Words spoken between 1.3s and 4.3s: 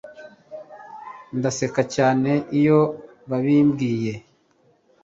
Ndaseka cyane iyo babimbwiye